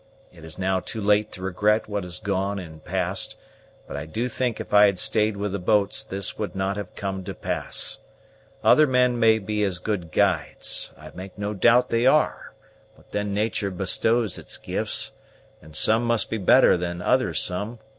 [0.33, 3.37] It is now too late to regret what is gone and passed;
[3.87, 6.95] but I do think if I had stayed with the boats this would not have
[6.95, 7.99] come to pass.
[8.63, 12.55] Other men may be as good guides I make no doubt they are;
[12.97, 15.11] but then natur' bestows its gifts,
[15.61, 17.77] and some must be better than other some.